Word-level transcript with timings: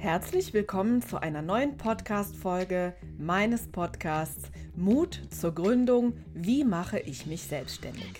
Herzlich 0.00 0.54
willkommen 0.54 1.02
zu 1.02 1.20
einer 1.20 1.42
neuen 1.42 1.76
Podcast-Folge 1.76 2.94
meines 3.18 3.66
Podcasts 3.66 4.50
Mut 4.74 5.20
zur 5.28 5.54
Gründung. 5.54 6.14
Wie 6.32 6.64
mache 6.64 6.98
ich 6.98 7.26
mich 7.26 7.42
selbstständig? 7.42 8.14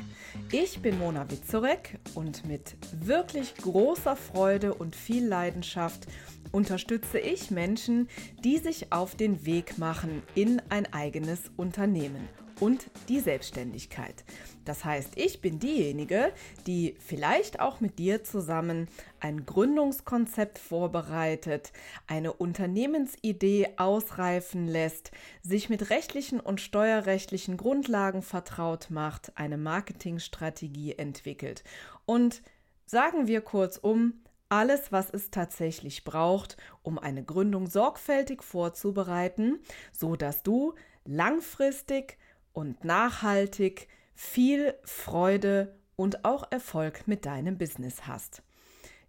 Ich 0.53 0.83
bin 0.83 0.99
Mona 0.99 1.31
Witzorek 1.31 1.99
und 2.15 2.45
mit 2.45 2.77
wirklich 2.93 3.55
großer 3.55 4.15
Freude 4.15 4.75
und 4.75 4.95
viel 4.95 5.27
Leidenschaft 5.27 6.07
unterstütze 6.53 7.19
ich 7.19 7.51
Menschen, 7.51 8.11
die 8.45 8.59
sich 8.59 8.93
auf 8.93 9.15
den 9.15 9.47
Weg 9.47 9.79
machen 9.79 10.23
in 10.35 10.61
ein 10.69 10.93
eigenes 10.93 11.51
Unternehmen 11.57 12.29
und 12.61 12.91
die 13.09 13.21
Selbstständigkeit. 13.21 14.25
Das 14.65 14.85
heißt, 14.85 15.15
ich 15.17 15.41
bin 15.41 15.59
diejenige, 15.59 16.33
die 16.67 16.95
vielleicht 17.01 17.61
auch 17.61 17.81
mit 17.81 17.99
dir 17.99 18.23
zusammen 18.23 18.89
ein 19.19 19.47
Gründungskonzept 19.47 20.59
vorbereitet, 20.59 21.73
eine 22.07 22.33
Unternehmensidee 22.33 23.71
ausreifen 23.79 24.69
lässt, 24.69 25.11
sich 25.43 25.71
mit 25.71 25.91
rechtlichen 25.91 26.39
und 26.39 26.61
steuerrechtlichen 26.61 27.57
Grundlagen 27.57 28.23
vertraut 28.23 28.91
macht, 28.91 29.33
eine 29.37 29.57
Marketingstrategie 29.57 30.93
entwickelt 30.93 31.65
und 32.05 32.43
sagen 32.87 33.27
wir 33.27 33.41
kurzum, 33.41 34.21
alles, 34.51 34.91
was 34.91 35.11
es 35.11 35.31
tatsächlich 35.31 36.05
braucht, 36.05 36.57
um 36.83 36.99
eine 36.99 37.23
Gründung 37.23 37.69
sorgfältig 37.69 38.43
vorzubereiten, 38.43 39.61
so 39.93 40.17
dass 40.17 40.43
du 40.43 40.75
langfristig 41.05 42.19
und 42.53 42.85
nachhaltig 42.85 43.89
viel 44.15 44.75
Freude 44.85 45.75
und 45.97 46.25
auch 46.25 46.51
Erfolg 46.51 47.07
mit 47.07 47.27
deinem 47.27 47.59
Business 47.59 48.07
hast. 48.07 48.43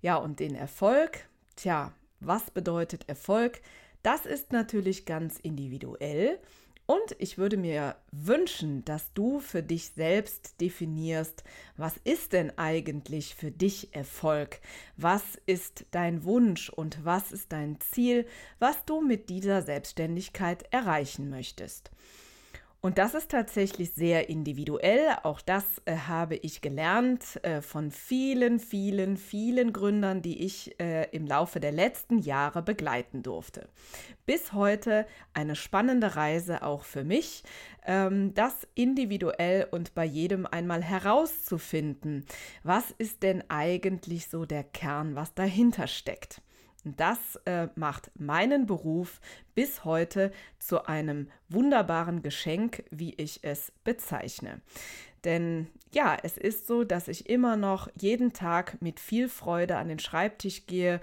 Ja, 0.01 0.15
und 0.17 0.39
den 0.39 0.55
Erfolg, 0.55 1.27
tja, 1.55 1.93
was 2.19 2.51
bedeutet 2.51 3.07
Erfolg? 3.07 3.61
Das 4.03 4.25
ist 4.25 4.51
natürlich 4.51 5.05
ganz 5.05 5.39
individuell 5.39 6.39
und 6.91 7.15
ich 7.19 7.37
würde 7.37 7.55
mir 7.55 7.95
wünschen, 8.11 8.83
dass 8.83 9.13
du 9.13 9.39
für 9.39 9.63
dich 9.63 9.91
selbst 9.91 10.59
definierst, 10.59 11.45
was 11.77 11.95
ist 12.03 12.33
denn 12.33 12.57
eigentlich 12.57 13.33
für 13.33 13.49
dich 13.49 13.95
Erfolg? 13.95 14.59
Was 14.97 15.23
ist 15.45 15.85
dein 15.91 16.25
Wunsch 16.25 16.69
und 16.69 17.05
was 17.05 17.31
ist 17.31 17.53
dein 17.53 17.79
Ziel, 17.79 18.27
was 18.59 18.83
du 18.83 18.99
mit 18.99 19.29
dieser 19.29 19.61
Selbstständigkeit 19.61 20.65
erreichen 20.71 21.29
möchtest? 21.29 21.91
Und 22.83 22.97
das 22.97 23.13
ist 23.13 23.29
tatsächlich 23.29 23.91
sehr 23.93 24.27
individuell. 24.29 25.15
Auch 25.21 25.39
das 25.39 25.63
äh, 25.85 25.95
habe 25.95 26.35
ich 26.37 26.61
gelernt 26.61 27.39
äh, 27.43 27.61
von 27.61 27.91
vielen, 27.91 28.57
vielen, 28.57 29.17
vielen 29.17 29.71
Gründern, 29.71 30.23
die 30.23 30.43
ich 30.43 30.79
äh, 30.79 31.07
im 31.11 31.27
Laufe 31.27 31.59
der 31.59 31.71
letzten 31.71 32.17
Jahre 32.17 32.63
begleiten 32.63 33.21
durfte. 33.21 33.69
Bis 34.25 34.53
heute 34.53 35.05
eine 35.35 35.55
spannende 35.55 36.15
Reise 36.15 36.63
auch 36.63 36.83
für 36.83 37.03
mich, 37.03 37.43
ähm, 37.85 38.33
das 38.33 38.67
individuell 38.73 39.67
und 39.69 39.93
bei 39.93 40.05
jedem 40.05 40.47
einmal 40.47 40.81
herauszufinden. 40.81 42.25
Was 42.63 42.89
ist 42.97 43.21
denn 43.21 43.43
eigentlich 43.47 44.27
so 44.27 44.45
der 44.45 44.63
Kern, 44.63 45.13
was 45.13 45.35
dahinter 45.35 45.85
steckt? 45.85 46.41
Das 46.83 47.35
äh, 47.45 47.67
macht 47.75 48.11
meinen 48.19 48.65
Beruf 48.65 49.21
bis 49.53 49.85
heute 49.85 50.31
zu 50.59 50.85
einem 50.87 51.29
wunderbaren 51.49 52.23
Geschenk, 52.23 52.83
wie 52.89 53.13
ich 53.15 53.43
es 53.43 53.71
bezeichne. 53.83 54.61
Denn 55.23 55.67
ja, 55.91 56.17
es 56.23 56.37
ist 56.37 56.65
so, 56.65 56.83
dass 56.83 57.07
ich 57.07 57.29
immer 57.29 57.55
noch 57.55 57.89
jeden 57.99 58.33
Tag 58.33 58.81
mit 58.81 58.99
viel 58.99 59.29
Freude 59.29 59.77
an 59.77 59.89
den 59.89 59.99
Schreibtisch 59.99 60.65
gehe 60.65 61.01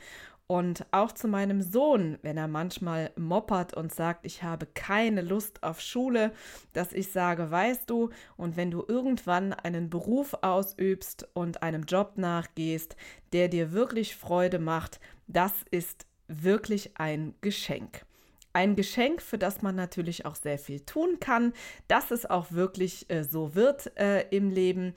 und 0.49 0.87
auch 0.93 1.13
zu 1.13 1.29
meinem 1.29 1.61
Sohn, 1.61 2.19
wenn 2.23 2.39
er 2.39 2.49
manchmal 2.49 3.13
moppert 3.17 3.75
und 3.75 3.95
sagt, 3.95 4.25
ich 4.25 4.43
habe 4.43 4.67
keine 4.67 5.21
Lust 5.21 5.63
auf 5.63 5.81
Schule, 5.81 6.33
dass 6.73 6.95
ich 6.95 7.13
sage, 7.13 7.51
weißt 7.51 7.89
du, 7.89 8.09
und 8.39 8.57
wenn 8.57 8.71
du 8.71 8.83
irgendwann 8.89 9.53
einen 9.53 9.91
Beruf 9.91 10.35
ausübst 10.41 11.29
und 11.35 11.63
einem 11.63 11.83
Job 11.83 12.13
nachgehst, 12.17 12.97
der 13.35 13.49
dir 13.49 13.73
wirklich 13.73 14.17
Freude 14.17 14.59
macht, 14.59 15.01
das 15.29 15.53
ist 15.71 16.07
wirklich 16.27 16.99
ein 16.99 17.35
Geschenk. 17.41 18.05
Ein 18.53 18.75
Geschenk, 18.77 19.23
für 19.23 19.39
das 19.39 19.63
man 19.63 19.77
natürlich 19.77 20.27
auch 20.27 20.35
sehr 20.35 20.59
viel 20.59 20.81
tun 20.81 21.21
kann, 21.21 21.53
dass 21.87 22.11
es 22.11 22.27
auch 22.27 22.51
wirklich 22.51 23.09
äh, 23.11 23.23
so 23.23 23.55
wird 23.55 23.97
äh, 23.99 24.23
im 24.31 24.51
Leben. 24.51 24.95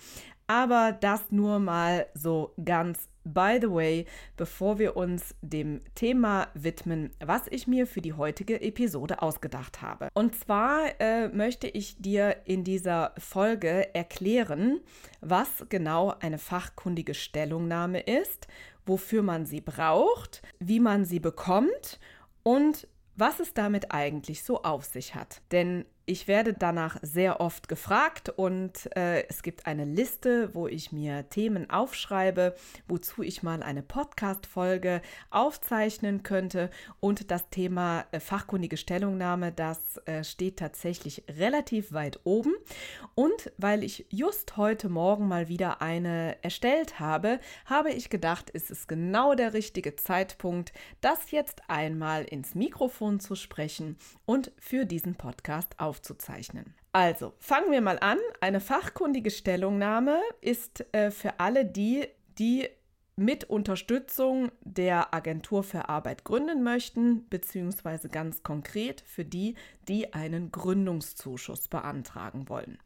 Aber 0.48 0.92
das 0.94 1.32
nur 1.32 1.60
mal 1.60 2.08
so 2.14 2.54
ganz 2.64 3.08
by 3.24 3.60
the 3.62 3.70
way, 3.70 4.06
bevor 4.38 4.80
wir 4.80 4.98
uns 4.98 5.36
dem 5.42 5.82
Thema 5.96 6.48
widmen, 6.54 7.12
was 7.24 7.44
ich 7.50 7.68
mir 7.68 7.88
für 7.88 8.02
die 8.02 8.14
heutige 8.14 8.62
Episode 8.62 9.22
ausgedacht 9.22 9.82
habe. 9.82 10.10
Und 10.14 10.36
zwar 10.36 11.00
äh, 11.00 11.28
möchte 11.30 11.68
ich 11.68 12.02
dir 12.02 12.38
in 12.46 12.64
dieser 12.64 13.14
Folge 13.18 13.94
erklären, 13.94 14.80
was 15.22 15.66
genau 15.70 16.16
eine 16.20 16.38
fachkundige 16.38 17.14
Stellungnahme 17.14 18.02
ist, 18.02 18.48
wofür 18.86 19.24
man 19.24 19.46
sie 19.46 19.62
braucht, 19.62 20.42
wie 20.60 20.80
man 20.80 21.06
sie 21.06 21.20
bekommt 21.20 22.00
und 22.44 22.88
was 23.16 23.40
es 23.40 23.54
damit 23.54 23.92
eigentlich 23.92 24.44
so 24.44 24.64
auf 24.64 24.86
sich 24.86 25.16
hat. 25.16 25.42
Denn 25.52 25.86
ich 26.06 26.28
werde 26.28 26.54
danach 26.54 26.98
sehr 27.04 27.40
oft 27.40 27.68
gefragt 27.70 28.30
und 28.30 28.90
äh, 28.98 29.28
es 29.28 29.44
gibt 29.44 29.68
eine 29.68 29.86
Liste, 29.86 30.54
wo 30.56 30.68
ich 30.68 30.92
mir 30.92 31.30
Themen 31.30 31.70
aufschreibe, 31.70 32.56
wozu 32.88 33.22
ich 33.22 33.44
mal 33.44 33.62
eine 33.62 33.84
Podcast-Folge 33.84 35.02
aufzeichnen 35.30 36.24
könnte. 36.24 36.72
Und 37.00 37.30
das 37.30 37.50
Thema 37.50 38.06
äh, 38.12 38.20
fachkundige 38.20 38.78
Stellungnahme, 38.78 39.52
das 39.52 39.98
äh, 40.06 40.24
steht 40.24 40.58
tatsächlich 40.58 41.24
relativ 41.30 41.94
weit 41.94 42.20
oben. 42.24 42.54
Und 43.14 43.52
weil 43.58 43.84
ich 43.84 44.08
just 44.10 44.58
heute 44.58 44.90
Morgen 44.90 45.28
mal 45.28 45.50
wieder 45.50 45.82
eine 45.84 46.38
erstellt 46.42 47.00
habe, 47.00 47.40
habe 47.66 47.92
ich 47.92 48.10
gedacht, 48.10 48.50
ist 48.50 48.72
es 48.72 48.88
genau 48.88 49.36
der 49.36 49.54
richtige 49.54 49.96
Zeitpunkt, 49.96 50.74
das 51.00 51.30
jetzt 51.30 51.62
einmal 51.68 52.24
ins 52.24 52.56
Mikrofon 52.56 53.20
zu 53.20 53.36
sprechen 53.36 53.98
und 54.26 54.52
für 54.58 54.86
diesen 54.86 55.16
Podcast 55.16 55.80
aufzunehmen 55.80 55.91
aufzuzeichnen. 55.92 56.74
Also, 56.94 57.34
fangen 57.38 57.70
wir 57.70 57.82
mal 57.82 58.00
an. 58.00 58.18
Eine 58.40 58.62
fachkundige 58.62 59.30
Stellungnahme 59.30 60.22
ist 60.40 60.86
äh, 60.94 61.12
für 61.12 61.42
alle 61.42 61.66
die, 61.66 62.08
die 62.40 62.70
mit 63.22 63.44
Unterstützung 63.44 64.52
der 64.62 65.14
Agentur 65.14 65.64
für 65.64 65.90
Arbeit 65.90 66.24
gründen 66.24 66.64
möchten, 66.64 67.28
beziehungsweise 67.30 68.10
ganz 68.10 68.42
konkret 68.42 69.02
für 69.06 69.24
die, 69.24 69.56
die 69.88 70.14
einen 70.14 70.52
Gründungszuschuss 70.52 71.68
beantragen 71.68 72.50
wollen. 72.50 72.80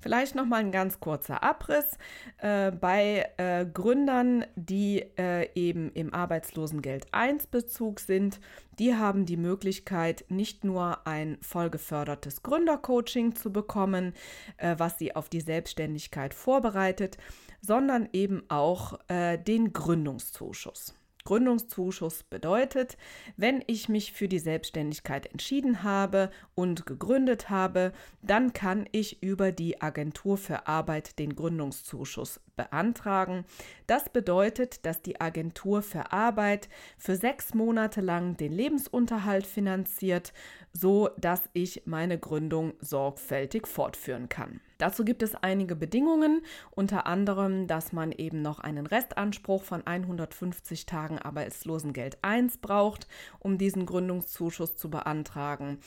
Vielleicht 0.00 0.34
noch 0.34 0.44
mal 0.44 0.56
ein 0.60 0.72
ganz 0.72 1.00
kurzer 1.00 1.42
Abriss 1.42 1.96
äh, 2.38 2.70
bei 2.70 3.30
äh, 3.38 3.64
Gründern, 3.64 4.44
die 4.56 5.04
äh, 5.18 5.48
eben 5.54 5.90
im 5.92 6.12
Arbeitslosengeld 6.12 7.06
1 7.12 7.46
Bezug 7.46 8.00
sind. 8.00 8.40
Die 8.78 8.94
haben 8.94 9.26
die 9.26 9.36
Möglichkeit, 9.36 10.24
nicht 10.28 10.64
nur 10.64 11.06
ein 11.06 11.38
vollgefördertes 11.40 12.42
Gründercoaching 12.42 13.34
zu 13.34 13.52
bekommen, 13.52 14.14
äh, 14.58 14.74
was 14.78 14.98
sie 14.98 15.16
auf 15.16 15.28
die 15.28 15.40
Selbstständigkeit 15.40 16.34
vorbereitet, 16.34 17.18
sondern 17.60 18.08
eben 18.12 18.42
auch 18.48 18.98
äh, 19.08 19.38
den 19.38 19.72
Gründungszuschuss. 19.72 20.94
Gründungszuschuss 21.28 22.22
bedeutet, 22.22 22.96
wenn 23.36 23.62
ich 23.66 23.90
mich 23.90 24.14
für 24.14 24.28
die 24.28 24.38
Selbstständigkeit 24.38 25.26
entschieden 25.26 25.82
habe 25.82 26.30
und 26.54 26.86
gegründet 26.86 27.50
habe, 27.50 27.92
dann 28.22 28.54
kann 28.54 28.88
ich 28.92 29.22
über 29.22 29.52
die 29.52 29.82
Agentur 29.82 30.38
für 30.38 30.66
Arbeit 30.66 31.18
den 31.18 31.36
Gründungszuschuss 31.36 32.40
beantragen. 32.56 33.44
Das 33.86 34.08
bedeutet, 34.08 34.86
dass 34.86 35.02
die 35.02 35.20
Agentur 35.20 35.82
für 35.82 36.12
Arbeit 36.12 36.70
für 36.96 37.16
sechs 37.16 37.52
Monate 37.52 38.00
lang 38.00 38.38
den 38.38 38.52
Lebensunterhalt 38.52 39.46
finanziert, 39.46 40.32
so 40.72 41.10
dass 41.18 41.50
ich 41.52 41.82
meine 41.84 42.18
Gründung 42.18 42.72
sorgfältig 42.80 43.66
fortführen 43.66 44.30
kann. 44.30 44.62
Dazu 44.78 45.04
gibt 45.04 45.24
es 45.24 45.34
einige 45.34 45.74
Bedingungen, 45.74 46.42
unter 46.70 47.08
anderem, 47.08 47.66
dass 47.66 47.92
man 47.92 48.12
eben 48.12 48.42
noch 48.42 48.60
einen 48.60 48.86
Restanspruch 48.86 49.64
von 49.64 49.84
150 49.84 50.86
Tagen 50.86 51.18
Arbeitslosengeld 51.18 52.18
1 52.22 52.58
braucht, 52.58 53.08
um 53.40 53.58
diesen 53.58 53.86
Gründungszuschuss 53.86 54.76
zu 54.76 54.88
beantragen, 54.88 55.80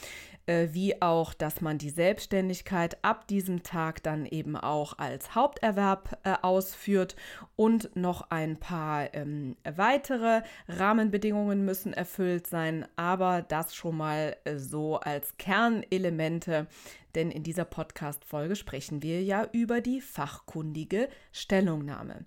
äh, 0.45 0.67
wie 0.73 1.01
auch, 1.01 1.33
dass 1.33 1.61
man 1.61 1.77
die 1.77 1.89
Selbstständigkeit 1.89 3.01
ab 3.01 3.27
diesem 3.27 3.63
Tag 3.63 4.03
dann 4.03 4.25
eben 4.25 4.57
auch 4.57 4.97
als 4.97 5.35
Haupterwerb 5.35 6.19
äh, 6.23 6.33
ausführt 6.41 7.15
und 7.55 7.95
noch 7.95 8.29
ein 8.29 8.57
paar 8.57 9.13
ähm, 9.13 9.55
weitere 9.63 10.41
Rahmenbedingungen 10.67 11.63
müssen 11.63 11.93
erfüllt 11.93 12.45
sein, 12.45 12.85
aber 12.97 13.41
das 13.41 13.73
schon 13.73 13.95
mal 13.95 14.35
äh, 14.43 14.57
so 14.57 14.99
als 14.99 15.37
Kernelemente, 15.37 16.67
denn 17.15 17.31
in 17.31 17.43
dieser 17.43 17.65
Podcast-Folge 17.65 18.55
sprechen 18.55 19.03
wir 19.03 19.23
ja 19.23 19.47
über 19.51 19.81
die 19.81 20.01
fachkundige 20.01 21.09
Stellungnahme. 21.31 22.25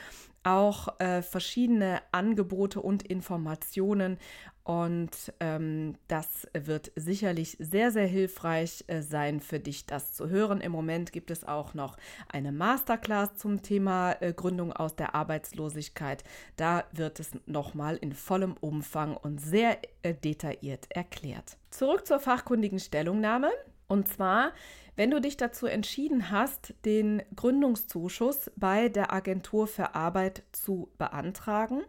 auch 0.51 0.99
äh, 0.99 1.23
verschiedene 1.23 2.01
Angebote 2.13 2.81
und 2.81 3.03
Informationen. 3.03 4.19
Und 4.65 5.33
ähm, 5.41 5.97
das 6.07 6.47
wird 6.53 6.93
sicherlich 6.95 7.57
sehr, 7.59 7.91
sehr 7.91 8.07
hilfreich 8.07 8.85
äh, 8.89 9.01
sein 9.01 9.41
für 9.41 9.59
dich, 9.59 9.87
das 9.87 10.13
zu 10.13 10.29
hören. 10.29 10.61
Im 10.61 10.71
Moment 10.71 11.13
gibt 11.13 11.31
es 11.31 11.45
auch 11.45 11.75
noch 11.75 11.97
eine 12.29 12.53
Masterclass 12.53 13.37
zum 13.37 13.63
Thema 13.63 14.13
äh, 14.21 14.33
Gründung 14.33 14.73
aus 14.73 14.95
der 14.95 15.15
Arbeitslosigkeit. 15.15 16.25
Da 16.57 16.85
wird 16.93 17.21
es 17.21 17.31
nochmal 17.47 17.97
in 17.97 18.13
vollem 18.13 18.55
Umfang 18.61 19.17
und 19.17 19.41
sehr 19.41 19.79
äh, 20.03 20.15
detailliert 20.15 20.87
erklärt. 20.91 21.57
Zurück 21.71 22.07
zur 22.07 22.21
fachkundigen 22.21 22.79
Stellungnahme. 22.79 23.51
Und 23.89 24.07
zwar 24.07 24.53
wenn 25.01 25.11
du 25.11 25.19
dich 25.19 25.39
dazu 25.39 25.65
entschieden 25.65 26.31
hast, 26.31 26.75
den 26.85 27.23
Gründungszuschuss 27.35 28.51
bei 28.57 28.91
der 28.91 29.15
Agentur 29.15 29.67
für 29.67 29.95
Arbeit 29.95 30.43
zu 30.53 30.91
beantragen, 30.99 31.81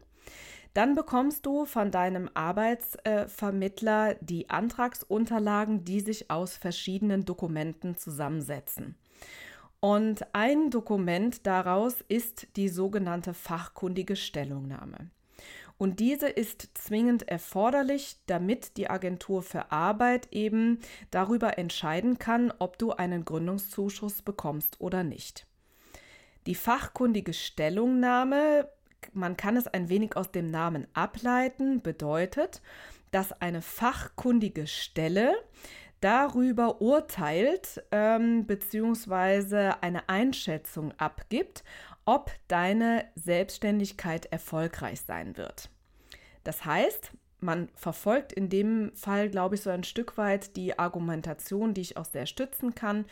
dann 0.73 0.95
bekommst 0.95 1.45
du 1.45 1.65
von 1.65 1.91
deinem 1.91 2.29
Arbeitsvermittler 2.35 4.15
die 4.21 4.49
Antragsunterlagen, 4.49 5.83
die 5.83 5.99
sich 5.99 6.31
aus 6.31 6.55
verschiedenen 6.55 7.25
Dokumenten 7.25 7.97
zusammensetzen. 7.97 8.95
Und 9.81 10.33
ein 10.33 10.69
Dokument 10.69 11.45
daraus 11.45 11.99
ist 12.07 12.55
die 12.55 12.69
sogenannte 12.69 13.33
fachkundige 13.33 14.15
Stellungnahme. 14.15 15.09
Und 15.81 16.00
diese 16.00 16.30
ist 16.30 16.78
zwingend 16.78 17.28
erforderlich, 17.28 18.18
damit 18.28 18.78
die 18.78 18.88
Agentur 18.88 19.42
für 19.42 19.72
Arbeit 19.72 20.28
eben 20.30 20.78
darüber 21.10 21.57
entscheiden 21.57 22.19
kann, 22.19 22.54
ob 22.60 22.78
du 22.78 22.92
einen 22.92 23.25
Gründungszuschuss 23.25 24.22
bekommst 24.22 24.80
oder 24.80 25.04
nicht. 25.04 25.48
Die 26.45 26.54
fachkundige 26.54 27.33
Stellungnahme, 27.33 28.69
man 29.13 29.36
kann 29.38 29.57
es 29.57 29.66
ein 29.66 29.89
wenig 29.89 30.16
aus 30.16 30.30
dem 30.30 30.51
Namen 30.51 30.86
ableiten, 30.94 31.81
bedeutet, 31.81 32.62
dass 33.10 33.31
eine 33.42 33.63
fachkundige 33.63 34.68
Stelle 34.68 35.33
darüber 36.00 36.81
urteilt 36.81 37.83
ähm, 37.92 38.45
bzw. 38.45 39.74
eine 39.81 40.10
Einschätzung 40.10 40.92
abgibt, 41.00 41.63
ob 42.11 42.29
deine 42.49 43.05
Selbstständigkeit 43.15 44.25
erfolgreich 44.25 44.99
sein 44.99 45.37
wird. 45.37 45.69
Das 46.43 46.65
heißt, 46.65 47.13
man 47.39 47.69
verfolgt 47.73 48.33
in 48.33 48.49
dem 48.49 48.91
Fall, 48.95 49.29
glaube 49.29 49.55
ich, 49.55 49.61
so 49.61 49.69
ein 49.69 49.85
Stück 49.85 50.17
weit 50.17 50.57
die 50.57 50.77
Argumentation, 50.77 51.73
die 51.73 51.79
ich 51.79 51.95
auch 51.95 52.05
sehr 52.05 52.25
stützen 52.25 52.75
kann, 52.75 53.05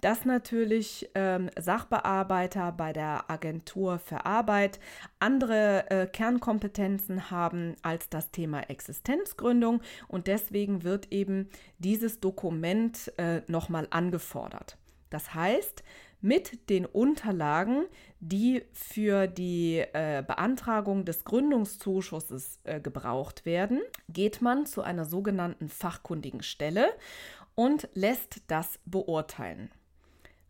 dass 0.00 0.24
natürlich 0.24 1.10
ähm, 1.14 1.50
Sachbearbeiter 1.60 2.72
bei 2.72 2.94
der 2.94 3.30
Agentur 3.30 3.98
für 3.98 4.24
Arbeit 4.24 4.80
andere 5.18 5.90
äh, 5.90 6.06
Kernkompetenzen 6.06 7.30
haben 7.30 7.74
als 7.82 8.08
das 8.08 8.30
Thema 8.30 8.62
Existenzgründung 8.70 9.82
und 10.08 10.28
deswegen 10.28 10.82
wird 10.82 11.12
eben 11.12 11.50
dieses 11.78 12.20
Dokument 12.20 13.12
äh, 13.18 13.42
nochmal 13.48 13.86
angefordert. 13.90 14.78
Das 15.10 15.34
heißt, 15.34 15.84
mit 16.20 16.70
den 16.70 16.86
Unterlagen, 16.86 17.84
die 18.20 18.62
für 18.72 19.26
die 19.26 19.78
äh, 19.92 20.24
Beantragung 20.26 21.04
des 21.04 21.24
Gründungszuschusses 21.24 22.60
äh, 22.64 22.80
gebraucht 22.80 23.44
werden, 23.44 23.80
geht 24.08 24.42
man 24.42 24.66
zu 24.66 24.82
einer 24.82 25.04
sogenannten 25.04 25.68
fachkundigen 25.68 26.42
Stelle 26.42 26.88
und 27.54 27.88
lässt 27.94 28.42
das 28.48 28.78
beurteilen. 28.84 29.70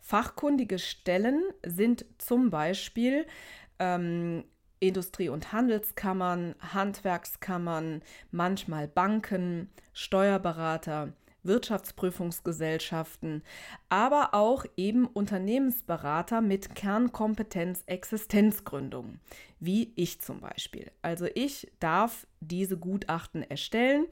Fachkundige 0.01 0.79
Stellen 0.79 1.43
sind 1.65 2.07
zum 2.19 2.51
Beispiel 2.51 3.27
ähm, 3.79 4.45
Industrie- 4.79 5.31
und 5.31 5.53
Handelskammern, 5.53 6.55
Handwerkskammern, 6.61 8.03
manchmal 8.31 8.87
Banken, 8.89 9.71
Steuerberater, 9.93 11.13
Wirtschaftsprüfungsgesellschaften, 11.47 13.43
aber 13.89 14.35
auch 14.35 14.65
eben 14.77 15.07
Unternehmensberater 15.07 16.41
mit 16.41 16.75
Kernkompetenz 16.75 17.83
Existenzgründung, 17.87 19.21
wie 19.61 19.93
ich 19.97 20.21
zum 20.21 20.41
Beispiel. 20.41 20.91
Also 21.03 21.27
ich 21.35 21.71
darf 21.81 22.27
diese 22.41 22.77
Gutachten 22.77 23.43
erstellen 23.43 24.07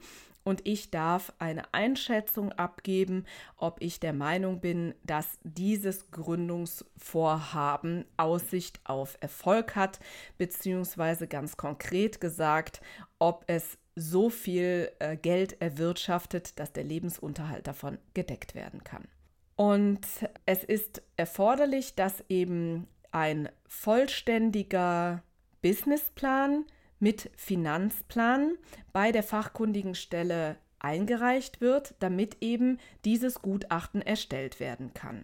und 0.45 0.61
ich 0.67 0.91
darf 0.91 1.33
eine 1.39 1.73
Einschätzung 1.73 2.51
abgeben, 2.51 3.25
ob 3.57 3.81
ich 3.81 3.99
der 3.99 4.13
Meinung 4.13 4.61
bin, 4.61 4.93
dass 5.03 5.39
dieses 5.43 6.11
Gründungsvorhaben 6.11 8.05
Aussicht 8.15 8.79
auf 8.83 9.17
Erfolg 9.21 9.75
hat, 9.75 9.99
beziehungsweise 10.37 11.27
ganz 11.27 11.57
konkret 11.57 12.21
gesagt, 12.21 12.81
ob 13.17 13.43
es 13.47 13.79
so 13.95 14.29
viel 14.29 14.91
äh, 14.99 15.15
Geld 15.15 15.61
erwirtschaftet, 15.61 16.59
dass 16.59 16.73
der 16.73 16.83
Lebensunterhalt 16.83 17.67
davon 17.67 17.97
gedeckt 18.13 18.55
werden 18.55 18.83
kann. 18.83 19.05
Und 19.55 20.05
es 20.45 20.63
ist 20.63 21.01
erforderlich, 21.15 21.95
dass 21.95 22.23
eben 22.27 22.87
ein 23.11 23.49
vollständiger 23.67 25.23
Businessplan 25.61 26.65
mit 26.99 27.31
Finanzplan 27.37 28.57
bei 28.91 29.11
der 29.11 29.23
fachkundigen 29.23 29.95
Stelle 29.95 30.57
eingereicht 30.79 31.61
wird, 31.61 31.95
damit 31.99 32.37
eben 32.41 32.79
dieses 33.05 33.41
Gutachten 33.41 34.01
erstellt 34.01 34.59
werden 34.59 34.93
kann. 34.93 35.23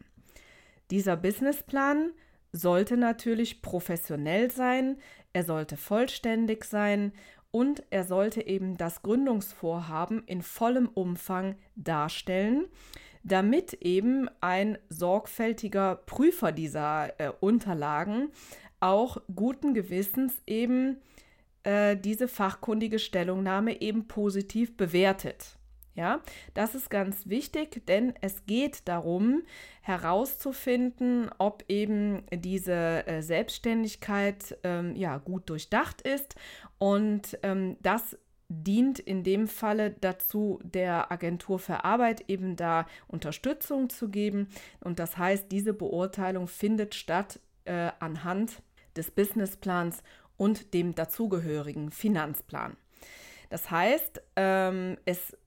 Dieser 0.89 1.17
Businessplan 1.17 2.11
sollte 2.53 2.97
natürlich 2.97 3.61
professionell 3.61 4.51
sein, 4.51 4.97
er 5.33 5.43
sollte 5.43 5.77
vollständig 5.77 6.65
sein 6.65 7.13
und 7.51 7.83
er 7.89 8.05
sollte 8.05 8.45
eben 8.47 8.77
das 8.77 9.01
Gründungsvorhaben 9.01 10.23
in 10.25 10.41
vollem 10.41 10.87
Umfang 10.87 11.55
darstellen, 11.75 12.65
damit 13.23 13.73
eben 13.73 14.29
ein 14.39 14.77
sorgfältiger 14.89 15.95
Prüfer 15.95 16.51
dieser 16.51 17.19
äh, 17.19 17.31
Unterlagen 17.39 18.29
auch 18.79 19.17
guten 19.35 19.73
Gewissens 19.73 20.41
eben 20.47 20.97
äh, 21.63 21.95
diese 21.95 22.27
fachkundige 22.27 22.99
Stellungnahme 22.99 23.81
eben 23.81 24.07
positiv 24.07 24.75
bewertet. 24.75 25.57
Ja, 25.93 26.21
das 26.53 26.73
ist 26.73 26.89
ganz 26.89 27.27
wichtig, 27.27 27.85
denn 27.85 28.13
es 28.21 28.45
geht 28.45 28.87
darum, 28.87 29.43
herauszufinden, 29.81 31.29
ob 31.37 31.65
eben 31.67 32.23
diese 32.33 33.05
äh, 33.07 33.21
Selbstständigkeit 33.21 34.57
ähm, 34.63 34.95
ja 34.95 35.17
gut 35.17 35.49
durchdacht 35.49 36.01
ist 36.01 36.35
und 36.77 37.37
ähm, 37.43 37.75
das 37.81 38.17
dient 38.47 38.99
in 38.99 39.23
dem 39.23 39.47
Falle 39.47 39.91
dazu, 39.91 40.59
der 40.63 41.11
Agentur 41.11 41.59
für 41.59 41.83
Arbeit 41.83 42.25
eben 42.27 42.55
da 42.55 42.85
Unterstützung 43.07 43.89
zu 43.89 44.09
geben. 44.09 44.49
Und 44.81 44.99
das 44.99 45.17
heißt, 45.17 45.51
diese 45.51 45.73
Beurteilung 45.73 46.47
findet 46.47 46.93
statt 46.93 47.39
äh, 47.63 47.91
anhand 47.99 48.61
des 48.97 49.09
Businessplans 49.11 50.03
und 50.35 50.73
dem 50.73 50.95
dazugehörigen 50.95 51.91
Finanzplan. 51.91 52.75
Das 53.49 53.71
heißt, 53.71 54.21
ähm, 54.35 54.97
es 55.05 55.37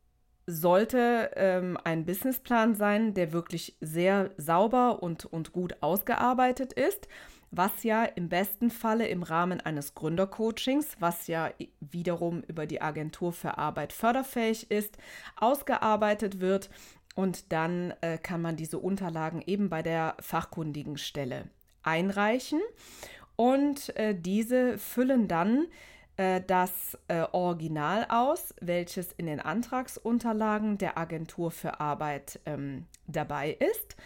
sollte 0.47 1.31
ähm, 1.37 1.79
ein 1.85 2.05
Businessplan 2.05 2.75
sein, 2.75 3.15
der 3.15 3.33
wirklich 3.33 3.77
sehr 3.81 4.31
sauber 4.37 5.03
und, 5.03 5.25
und 5.25 5.53
gut 5.53 5.77
ausgearbeitet 5.81 6.73
ist, 6.73 7.09
was 7.51 7.83
ja 7.83 8.05
im 8.05 8.29
besten 8.29 8.71
Falle 8.71 9.07
im 9.07 9.23
Rahmen 9.23 9.61
eines 9.61 9.95
Gründercoachings, 9.95 10.97
was 11.01 11.27
ja 11.27 11.51
wiederum 11.81 12.43
über 12.43 12.67
die 12.67 12.83
Agentur 12.83 13.33
für 13.33 13.59
Arbeit 13.59 13.93
förderfähig 13.93 14.71
ist, 14.71 14.99
ausgearbeitet 15.37 16.41
wird. 16.41 16.71
Und 17.15 17.53
dann 17.53 17.95
äh, 18.01 18.19
kann 18.19 18.43
man 18.43 18.57
diese 18.57 18.79
Unterlagen 18.79 19.41
eben 19.47 19.69
bei 19.69 19.83
der 19.83 20.17
fachkundigen 20.21 20.99
Stelle 20.99 21.49
einreichen. 21.85 22.61
Und 23.37 23.97
äh, 23.97 24.15
diese 24.19 24.79
füllen 24.79 25.29
dann 25.29 25.67
das 26.17 26.97
äh, 27.09 27.23
Original 27.33 28.07
aus, 28.09 28.55
welches 28.61 29.13
in 29.13 29.27
den 29.27 29.41
Antragsunterlagen 29.41 30.79
der 30.79 30.97
Agentur 30.97 31.51
für 31.51 31.81
Arbeit 31.81 32.39
ähm, 32.47 32.87
dabei 33.09 33.51
ist. 33.51 33.97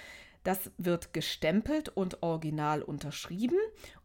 Das 0.45 0.71
wird 0.79 1.13
gestempelt 1.13 1.91
und 1.91 2.23
original 2.23 2.83
unterschrieben 2.83 3.59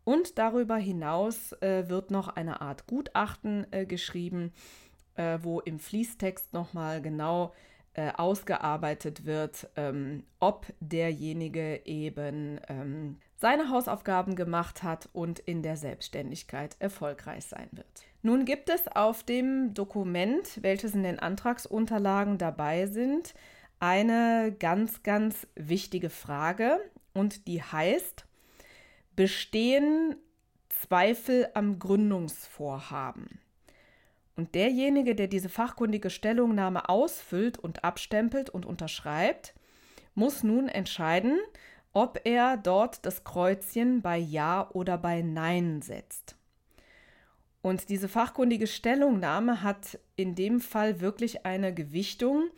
Und 0.03 0.38
darüber 0.38 0.75
hinaus 0.75 1.53
äh, 1.62 1.88
wird 1.88 2.12
noch 2.12 2.27
eine 2.27 2.60
Art 2.60 2.88
Gutachten 2.88 3.65
äh, 3.72 3.86
geschrieben, 3.86 4.51
äh, 5.15 5.39
wo 5.41 5.62
im 5.62 5.79
Fließtext 5.79 6.51
nochmal 6.51 7.01
genau 7.01 7.53
äh, 7.93 8.12
ausgearbeitet 8.12 9.25
wird, 9.25 9.69
ähm, 9.77 10.24
ob 10.39 10.65
derjenige 10.81 11.81
eben 11.86 12.60
ähm, 12.67 13.19
seine 13.44 13.70
Hausaufgaben 13.70 14.38
gemacht 14.38 14.84
hat 14.84 15.10
und 15.12 15.38
in 15.38 15.64
der 15.64 15.76
Selbstständigkeit 15.76 16.78
erfolgreich 16.80 17.44
sein 17.44 17.68
wird. 17.74 17.86
Nun 18.22 18.46
gibt 18.46 18.70
es 18.70 18.88
auf 18.88 19.22
dem 19.24 19.74
Dokument, 19.74 20.64
welches 20.64 20.96
in 20.96 21.04
den 21.04 21.20
Antragsunterlagen 21.20 22.38
dabei 22.38 22.88
sind, 22.88 23.34
eine 23.82 24.56
ganz, 24.58 25.04
ganz 25.04 25.46
wichtige 25.56 26.10
Frage 26.10 26.80
und 27.14 27.50
die 27.50 27.62
heißt, 27.62 28.24
bestehen 29.18 30.16
Zweifel 30.70 31.50
am 31.54 31.80
Gründungsvorhaben? 31.80 33.42
Und 34.38 34.56
derjenige, 34.56 35.16
der 35.16 35.28
diese 35.28 35.50
fachkundige 35.50 36.10
Stellungnahme 36.10 36.88
ausfüllt 36.88 37.60
und 37.60 37.84
abstempelt 37.84 38.50
und 38.50 38.66
unterschreibt, 38.66 39.54
muss 40.16 40.44
nun 40.44 40.70
entscheiden, 40.70 41.40
ob 41.94 42.22
er 42.26 42.58
dort 42.58 43.06
das 43.06 43.24
Kreuzchen 43.24 44.02
bei 44.02 44.18
Ja 44.18 44.70
oder 44.74 44.98
bei 44.98 45.22
Nein 45.22 45.82
setzt. 45.82 46.36
Und 47.62 47.88
diese 47.90 48.10
fachkundige 48.10 48.68
Stellungnahme 48.68 49.64
hat 49.64 49.98
in 50.18 50.36
dem 50.36 50.60
Fall 50.60 51.00
wirklich 51.00 51.46
eine 51.46 51.74
Gewichtung, 51.74 52.50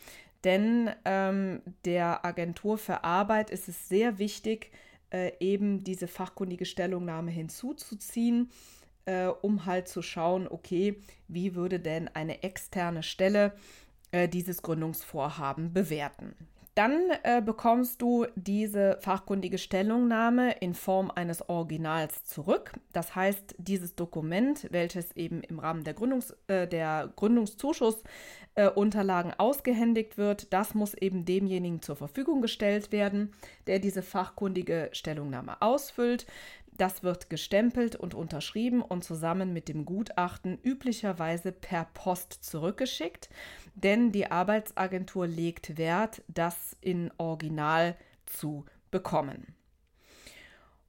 denn 0.44 0.89
ähm, 1.06 1.62
der 1.86 2.25
Agentur 2.25 2.77
für 2.77 3.04
Arbeit 3.04 3.51
ist 3.51 3.68
es 3.68 3.88
sehr 3.88 4.18
wichtig, 4.18 4.72
äh, 5.12 5.32
eben 5.39 5.84
diese 5.84 6.08
fachkundige 6.08 6.65
Stellungnahme 6.65 7.30
hinzuzuziehen, 7.30 8.50
äh, 9.06 9.27
um 9.27 9.65
halt 9.65 9.88
zu 9.88 10.01
schauen, 10.01 10.48
okay, 10.48 11.01
wie 11.27 11.56
würde 11.56 11.80
denn 11.80 12.08
eine 12.08 12.42
externe 12.42 13.04
Stelle 13.04 13.54
äh, 14.12 14.27
dieses 14.27 14.62
Gründungsvorhaben 14.62 15.74
bewerten. 15.74 16.36
Dann 16.75 17.10
äh, 17.24 17.41
bekommst 17.41 18.00
du 18.01 18.27
diese 18.36 18.98
fachkundige 19.00 19.58
Stellungnahme 19.58 20.51
in 20.60 20.74
Form 20.74 21.10
eines 21.10 21.48
Originals 21.48 22.25
zurück. 22.25 22.74
Das 22.91 23.15
heißt, 23.15 23.55
dieses 23.58 23.96
Dokument, 23.96 24.67
welches 24.72 25.13
eben 25.13 25.41
im 25.41 25.60
Rahmen 25.60 25.86
der, 25.86 25.94
Gründungs, 25.94 26.36
äh, 26.48 26.67
der 26.67 27.13
Gründungszuschussunterlagen 27.15 29.32
äh, 29.32 29.36
ausgehändigt 29.38 30.17
wird, 30.17 30.51
das 30.51 30.75
muss 30.75 30.96
eben 30.96 31.24
demjenigen 31.24 31.82
zur 31.82 31.96
Verfügung 31.96 32.41
gestellt 32.41 32.91
werden, 32.91 33.32
der 33.67 33.79
diese 33.79 34.01
fachkundige 34.01 34.89
Stellungnahme 34.91 35.62
ausfüllt. 35.62 36.25
Das 36.77 37.03
wird 37.03 37.29
gestempelt 37.29 37.96
und 37.96 38.13
unterschrieben 38.13 38.82
und 38.82 39.03
zusammen 39.03 39.53
mit 39.53 39.70
dem 39.70 39.86
Gutachten 39.86 40.60
üblicherweise 40.62 41.51
per 41.51 41.86
Post 41.94 42.44
zurückgeschickt, 42.44 43.29
denn 43.75 44.12
die 44.12 44.29
Arbeitsagentur 44.29 45.27
legt 45.27 45.77
Wert, 45.77 46.22
das 46.27 46.75
in 46.82 47.12
Original 47.17 47.96
zu 48.25 48.65
bekommen. 48.91 49.55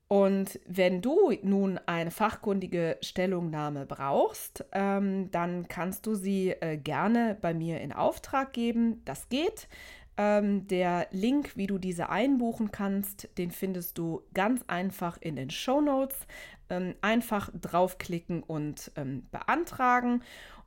Und 0.09 0.61
wenn 0.67 1.03
du 1.03 1.33
nun 1.43 1.81
eine 1.87 2.13
fachkundige 2.13 2.97
Stellungnahme 3.01 3.87
brauchst, 3.87 4.65
ähm, 4.71 5.31
dann 5.33 5.67
kannst 5.67 6.07
du 6.07 6.15
sie 6.15 6.51
äh, 6.51 6.77
gerne 6.77 7.37
bei 7.41 7.53
mir 7.55 7.81
in 7.81 7.93
Auftrag 7.93 8.53
geben. 8.53 9.03
Das 9.05 9.29
geht. 9.29 9.69
Ähm, 10.17 10.67
der 10.67 11.09
Link, 11.11 11.57
wie 11.57 11.67
du 11.67 11.79
diese 11.79 12.09
einbuchen 12.09 12.73
kannst, 12.73 13.29
den 13.39 13.51
findest 13.51 13.99
du 13.99 14.23
ganz 14.33 14.63
einfach 14.67 15.19
in 15.21 15.37
den 15.37 15.51
Show 15.51 15.81
Notes. 15.81 16.27
Ähm, 16.69 16.95
einfach 17.01 17.51
draufklicken 17.61 18.43
und 18.43 18.91
ähm, 18.97 19.27
beantragen. 19.31 20.23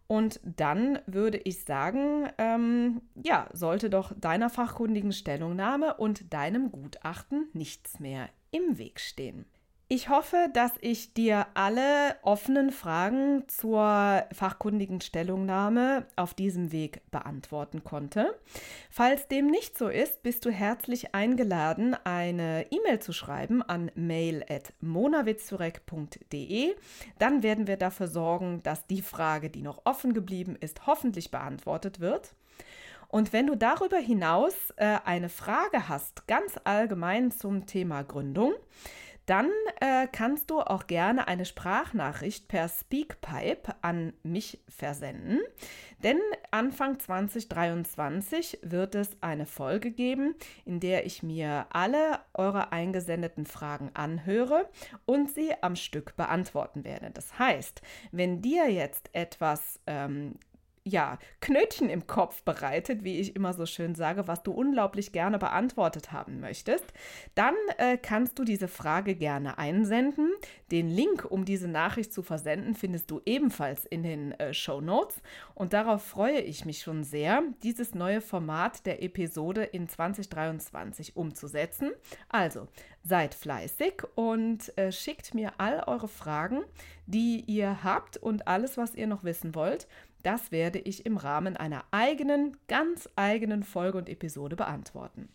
Und 0.08 0.40
dann 0.44 1.00
würde 1.06 1.38
ich 1.38 1.66
sagen, 1.66 2.30
ähm, 2.40 3.02
ja, 3.22 3.48
sollte 3.54 3.92
doch 3.92 4.12
deiner 4.18 4.50
fachkundigen 4.50 5.12
Stellungnahme 5.12 5.96
und 5.96 6.34
deinem 6.34 6.72
Gutachten 6.72 7.48
nichts 7.54 8.00
mehr 8.00 8.30
im 8.50 8.80
Weg 8.80 9.00
stehen. 9.00 9.46
Ich 9.92 10.08
hoffe, 10.08 10.52
dass 10.54 10.74
ich 10.82 11.16
dir 11.16 11.48
alle 11.56 12.16
offenen 12.22 12.72
Fragen 12.72 13.46
zur 13.48 14.24
fachkundigen 14.32 15.02
Stellungnahme 15.02 16.06
auf 16.16 16.36
diesem 16.36 16.72
Weg 16.72 17.02
beantworten 17.10 17.84
konnte. 17.84 18.40
Falls 18.92 19.28
dem 19.28 19.48
nicht 19.48 19.76
so 19.76 19.88
ist, 19.88 20.22
bist 20.22 20.46
du 20.46 20.52
herzlich 20.52 21.16
eingeladen, 21.16 21.96
eine 22.04 22.68
E-Mail 22.70 23.00
zu 23.00 23.14
schreiben 23.14 23.64
an 23.64 23.90
mail.monawitzurek.de. 23.96 26.76
Dann 27.18 27.42
werden 27.42 27.66
wir 27.66 27.78
dafür 27.78 28.10
sorgen, 28.10 28.62
dass 28.62 28.86
die 28.86 29.02
Frage, 29.02 29.50
die 29.50 29.64
noch 29.64 29.82
offen 29.86 30.14
geblieben 30.14 30.56
ist, 30.56 30.86
hoffentlich 30.86 31.32
beantwortet 31.32 32.00
wird. 32.00 32.36
Und 33.08 33.34
wenn 33.34 33.48
du 33.48 33.56
darüber 33.56 33.98
hinaus 33.98 34.54
äh, 34.76 35.00
eine 35.04 35.30
Frage 35.30 35.90
hast, 35.90 36.28
ganz 36.28 36.60
allgemein 36.64 37.32
zum 37.32 37.66
Thema 37.66 38.04
Gründung, 38.04 38.54
dann 39.30 39.52
äh, 39.80 40.08
kannst 40.12 40.50
du 40.50 40.60
auch 40.60 40.88
gerne 40.88 41.28
eine 41.28 41.46
Sprachnachricht 41.46 42.48
per 42.48 42.68
Speakpipe 42.68 43.76
an 43.82 44.14
mich 44.24 44.60
versenden. 44.68 45.40
Denn 46.04 46.18
Anfang 46.50 47.00
2023 47.00 48.60
wird 48.64 48.96
es 48.96 49.10
eine 49.22 49.46
Folge 49.46 49.92
geben, 49.92 50.34
in 50.66 50.80
der 50.80 51.06
ich 51.06 51.22
mir 51.22 51.68
alle 51.70 52.22
eure 52.34 52.72
eingesendeten 52.72 53.46
Fragen 53.46 53.92
anhöre 53.94 54.68
und 55.06 55.30
sie 55.30 55.52
am 55.62 55.76
Stück 55.76 56.16
beantworten 56.16 56.84
werde. 56.84 57.12
Das 57.12 57.38
heißt, 57.38 57.82
wenn 58.12 58.42
dir 58.42 58.72
jetzt 58.72 59.10
etwas 59.14 59.80
ähm, 59.86 60.40
ja, 60.90 61.18
Knötchen 61.42 61.90
im 61.90 62.08
Kopf 62.08 62.44
bereitet, 62.44 63.04
wie 63.04 63.20
ich 63.20 63.36
immer 63.36 63.54
so 63.54 63.66
schön 63.66 63.96
sage, 63.96 64.28
was 64.28 64.44
du 64.44 64.52
unglaublich 64.52 65.12
gerne 65.12 65.38
beantwortet 65.38 66.12
haben 66.12 66.40
möchtest, 66.40 66.86
dann 67.36 67.56
äh, 67.78 67.98
kannst 67.98 68.38
du 68.40 68.44
diese 68.44 68.68
Frage 68.68 69.16
gerne 69.16 69.58
einsenden. 69.58 70.32
Den 70.72 70.90
Link, 70.90 71.26
um 71.30 71.46
diese 71.46 71.68
Nachricht 71.68 72.14
zu 72.14 72.22
versenden, 72.22 72.76
findest 72.76 73.10
du 73.12 73.22
ebenfalls 73.26 73.86
in 73.86 74.04
den 74.04 74.32
äh, 74.34 74.54
Show 74.54 74.82
Notes. 74.82 75.22
Und 75.56 75.74
darauf 75.74 76.04
freue 76.04 76.40
ich 76.42 76.66
mich 76.66 76.82
schon 76.82 77.04
sehr, 77.04 77.44
dieses 77.64 77.96
neue 77.96 78.22
Format 78.22 78.86
der 78.86 79.04
Episode 79.04 79.64
in 79.64 79.88
2023 79.88 81.16
umzusetzen. 81.16 81.92
Also 82.30 82.68
seid 83.04 83.34
fleißig 83.34 84.04
und 84.16 84.78
äh, 84.78 84.92
schickt 84.92 85.34
mir 85.34 85.54
all 85.58 85.84
eure 85.88 86.08
Fragen, 86.08 86.64
die 87.06 87.44
ihr 87.48 87.84
habt 87.84 88.18
und 88.18 88.48
alles, 88.48 88.78
was 88.78 88.96
ihr 88.96 89.08
noch 89.08 89.24
wissen 89.24 89.56
wollt. 89.56 89.88
Das 90.24 90.52
werde 90.52 90.80
ich 90.80 91.06
im 91.06 91.18
Rahmen 91.18 91.56
einer 91.56 91.86
eigenen, 91.92 92.58
ganz 92.68 93.08
eigenen 93.16 93.64
Folge 93.64 93.98
und 93.98 94.10
Episode 94.10 94.56
beantworten. 94.56 95.30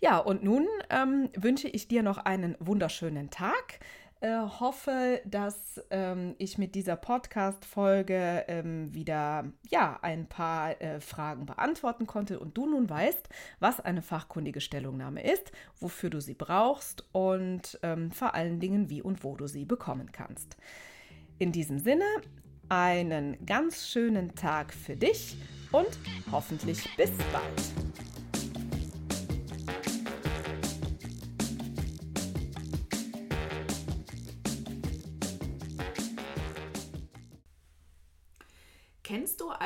Ja, 0.00 0.18
und 0.18 0.44
nun 0.44 0.66
ähm, 0.90 1.28
wünsche 1.36 1.68
ich 1.68 1.88
dir 1.88 2.04
noch 2.04 2.18
einen 2.18 2.56
wunderschönen 2.60 3.30
Tag. 3.30 3.80
Äh, 4.20 4.36
hoffe, 4.36 5.20
dass 5.24 5.80
ähm, 5.90 6.34
ich 6.38 6.58
mit 6.58 6.74
dieser 6.74 6.96
Podcast-Folge 6.96 8.46
ähm, 8.48 8.92
wieder 8.92 9.44
ja, 9.70 9.96
ein 10.02 10.28
paar 10.28 10.80
äh, 10.82 11.00
Fragen 11.00 11.46
beantworten 11.46 12.08
konnte 12.08 12.40
und 12.40 12.56
du 12.56 12.66
nun 12.66 12.90
weißt, 12.90 13.28
was 13.60 13.78
eine 13.78 14.02
fachkundige 14.02 14.60
Stellungnahme 14.60 15.22
ist, 15.22 15.52
wofür 15.78 16.10
du 16.10 16.20
sie 16.20 16.34
brauchst 16.34 17.04
und 17.12 17.78
ähm, 17.84 18.10
vor 18.10 18.34
allen 18.34 18.58
Dingen, 18.58 18.90
wie 18.90 19.02
und 19.02 19.22
wo 19.22 19.36
du 19.36 19.46
sie 19.46 19.64
bekommen 19.64 20.10
kannst. 20.10 20.56
In 21.38 21.52
diesem 21.52 21.78
Sinne, 21.78 22.06
einen 22.68 23.46
ganz 23.46 23.86
schönen 23.86 24.34
Tag 24.34 24.74
für 24.74 24.96
dich 24.96 25.36
und 25.70 25.96
hoffentlich 26.32 26.96
bis 26.96 27.12
bald. 27.32 28.07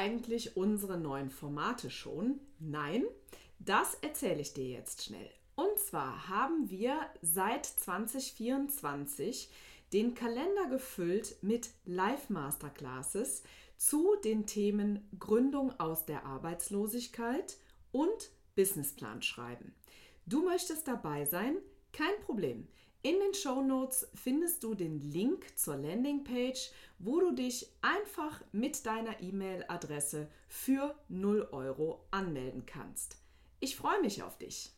Eigentlich 0.02 0.56
unsere 0.56 0.98
neuen 0.98 1.30
Formate 1.30 1.88
schon? 1.88 2.40
Nein? 2.58 3.04
Das 3.60 3.94
erzähle 3.94 4.40
ich 4.40 4.52
dir 4.52 4.66
jetzt 4.66 5.04
schnell. 5.04 5.30
Und 5.54 5.78
zwar 5.78 6.28
haben 6.28 6.68
wir 6.70 6.96
seit 7.20 7.66
2024 7.66 9.48
den 9.92 10.14
Kalender 10.14 10.66
gefüllt 10.70 11.36
mit 11.42 11.70
Live-Masterclasses 11.84 13.44
zu 13.76 14.16
den 14.24 14.44
Themen 14.46 15.08
Gründung 15.20 15.78
aus 15.78 16.04
der 16.04 16.26
Arbeitslosigkeit 16.26 17.56
und 17.92 18.30
Businessplan 18.56 19.22
schreiben. 19.22 19.72
Du 20.26 20.42
möchtest 20.42 20.88
dabei 20.88 21.26
sein? 21.26 21.58
Kein 21.92 22.18
Problem. 22.24 22.66
In 23.04 23.18
den 23.18 23.34
Show 23.34 23.62
Notes 23.62 24.06
findest 24.14 24.62
du 24.62 24.76
den 24.76 25.00
Link 25.00 25.58
zur 25.58 25.76
Landingpage, 25.76 26.70
wo 27.00 27.18
du 27.18 27.32
dich 27.32 27.66
einfach 27.80 28.40
mit 28.52 28.86
deiner 28.86 29.20
E-Mail-Adresse 29.20 30.28
für 30.46 30.94
0 31.08 31.48
Euro 31.50 32.06
anmelden 32.12 32.64
kannst. 32.64 33.16
Ich 33.58 33.74
freue 33.74 34.00
mich 34.02 34.22
auf 34.22 34.38
dich. 34.38 34.70